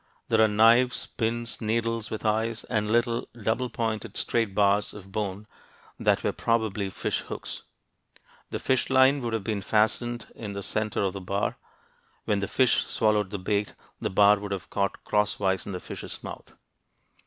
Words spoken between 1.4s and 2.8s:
needles with eyes,